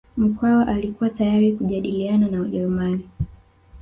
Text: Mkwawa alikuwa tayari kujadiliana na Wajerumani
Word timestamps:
Mkwawa 0.17 0.67
alikuwa 0.67 1.09
tayari 1.09 1.53
kujadiliana 1.53 2.27
na 2.27 2.39
Wajerumani 2.41 3.07